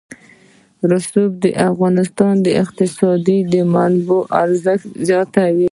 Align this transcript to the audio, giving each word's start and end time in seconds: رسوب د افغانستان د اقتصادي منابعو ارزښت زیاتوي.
رسوب 0.91 1.31
د 1.43 1.45
افغانستان 1.69 2.33
د 2.45 2.47
اقتصادي 2.63 3.39
منابعو 3.73 4.19
ارزښت 4.43 4.87
زیاتوي. 5.07 5.67